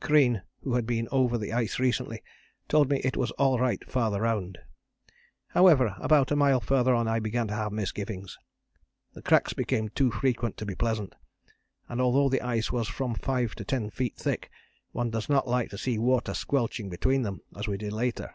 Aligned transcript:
Crean, 0.00 0.40
who 0.62 0.76
had 0.76 0.86
been 0.86 1.08
over 1.12 1.36
the 1.36 1.52
ice 1.52 1.78
recently, 1.78 2.22
told 2.70 2.88
me 2.88 3.00
it 3.00 3.18
was 3.18 3.32
all 3.32 3.58
right 3.58 3.84
farther 3.86 4.22
round. 4.22 4.56
However, 5.48 5.94
about 5.98 6.30
a 6.30 6.36
mile 6.36 6.62
farther 6.62 6.94
on 6.94 7.06
I 7.06 7.20
began 7.20 7.48
to 7.48 7.54
have 7.54 7.70
misgivings; 7.70 8.38
the 9.12 9.20
cracks 9.20 9.52
became 9.52 9.90
too 9.90 10.10
frequent 10.10 10.56
to 10.56 10.64
be 10.64 10.74
pleasant, 10.74 11.14
and 11.86 12.00
although 12.00 12.30
the 12.30 12.40
ice 12.40 12.72
was 12.72 12.88
from 12.88 13.14
five 13.14 13.54
to 13.56 13.64
ten 13.66 13.90
feet 13.90 14.16
thick, 14.16 14.50
one 14.92 15.10
does 15.10 15.28
not 15.28 15.46
like 15.46 15.68
to 15.68 15.76
see 15.76 15.98
water 15.98 16.32
squelching 16.32 16.88
between 16.88 17.20
them, 17.20 17.42
as 17.54 17.68
we 17.68 17.76
did 17.76 17.92
later. 17.92 18.34